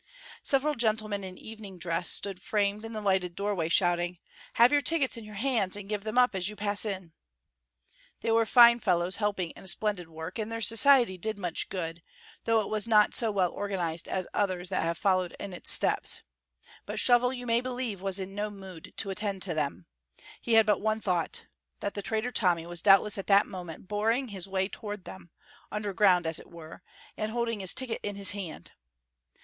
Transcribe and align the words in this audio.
Several 0.41 0.73
gentlemen 0.73 1.23
in 1.23 1.37
evening 1.37 1.77
dress 1.77 2.09
stood 2.09 2.41
framed 2.41 2.83
in 2.85 2.93
the 2.93 3.01
lighted 3.01 3.35
doorway, 3.35 3.69
shouting: 3.69 4.17
"Have 4.53 4.71
your 4.71 4.81
tickets 4.81 5.15
in 5.15 5.23
your 5.23 5.35
hands 5.35 5.75
and 5.77 5.87
give 5.87 6.03
them 6.03 6.17
up 6.17 6.33
as 6.33 6.49
you 6.49 6.55
pass 6.55 6.85
in." 6.85 7.13
They 8.21 8.31
were 8.31 8.47
fine 8.47 8.79
fellows, 8.79 9.17
helping 9.17 9.51
in 9.51 9.63
a 9.63 9.67
splendid 9.67 10.09
work, 10.09 10.39
and 10.39 10.51
their 10.51 10.59
society 10.59 11.19
did 11.19 11.37
much 11.37 11.69
good, 11.69 12.01
though 12.45 12.61
it 12.61 12.67
was 12.69 12.87
not 12.87 13.13
so 13.13 13.29
well 13.29 13.51
organized 13.51 14.07
as 14.07 14.27
others 14.33 14.69
that 14.69 14.81
have 14.81 14.97
followed 14.97 15.35
in 15.39 15.53
its 15.53 15.69
steps; 15.71 16.23
but 16.87 16.99
Shovel, 16.99 17.31
you 17.31 17.45
may 17.45 17.61
believe, 17.61 18.01
was 18.01 18.19
in 18.19 18.33
no 18.33 18.49
mood 18.49 18.95
to 18.97 19.11
attend 19.11 19.43
to 19.43 19.53
them. 19.53 19.85
He 20.41 20.53
had 20.53 20.65
but 20.65 20.81
one 20.81 20.99
thought: 20.99 21.45
that 21.79 21.93
the 21.93 22.01
traitor 22.01 22.31
Tommy 22.31 22.65
was 22.65 22.81
doubtless 22.81 23.19
at 23.19 23.27
that 23.27 23.45
moment 23.45 23.87
boring 23.87 24.29
his 24.29 24.47
way 24.47 24.67
toward 24.67 25.05
them, 25.05 25.29
underground, 25.71 26.25
as 26.25 26.39
it 26.39 26.49
were, 26.49 26.81
and 27.15 27.31
"holding 27.31 27.59
his 27.59 27.75
ticket 27.75 27.99
in 28.01 28.15
his 28.15 28.31
hand." 28.31 28.71